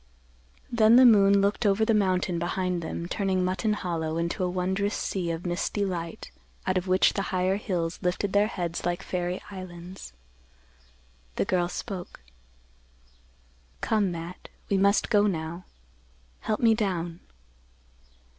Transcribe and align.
Then 0.71 0.95
the 0.95 1.05
moon 1.05 1.41
looked 1.41 1.63
over 1.63 1.85
the 1.85 1.93
mountain 1.93 2.39
behind 2.39 2.81
them 2.81 3.07
turning 3.07 3.45
Mutton 3.45 3.73
Hollow 3.73 4.17
into 4.17 4.43
a 4.43 4.49
wondrous 4.49 4.95
sea 4.95 5.29
of 5.29 5.45
misty 5.45 5.85
light 5.85 6.31
out 6.65 6.75
of 6.75 6.87
which 6.87 7.13
the 7.13 7.21
higher 7.29 7.57
hills 7.57 7.99
lifted 8.01 8.33
their 8.33 8.47
heads 8.47 8.83
like 8.83 9.03
fairy 9.03 9.43
islands. 9.51 10.11
The 11.35 11.45
girl 11.45 11.69
spoke, 11.69 12.21
"Come, 13.81 14.11
Matt; 14.11 14.49
we 14.71 14.77
must 14.79 15.11
go 15.11 15.27
now. 15.27 15.65
Help 16.41 16.61
me 16.61 16.73
down." 16.73 17.19